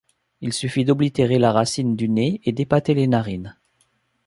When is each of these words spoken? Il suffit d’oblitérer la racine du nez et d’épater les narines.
Il 0.41 0.51
suffit 0.51 0.83
d’oblitérer 0.83 1.37
la 1.37 1.51
racine 1.51 1.95
du 1.95 2.09
nez 2.09 2.41
et 2.43 2.53
d’épater 2.53 2.95
les 2.95 3.05
narines. 3.05 3.55